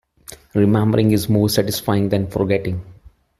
Remembering 0.55 1.11
is 1.11 1.29
more 1.29 1.47
satisfying 1.47 2.09
than 2.09 2.25
forgetting. 2.25 2.83